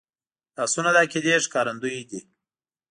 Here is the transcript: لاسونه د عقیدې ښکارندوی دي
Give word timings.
لاسونه 0.57 0.89
د 0.93 0.97
عقیدې 1.03 1.35
ښکارندوی 1.45 1.99
دي 2.09 2.19